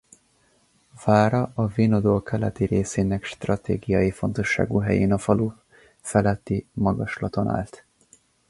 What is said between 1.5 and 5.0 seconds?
a Vinodol keleti részének stratégiai fontosságú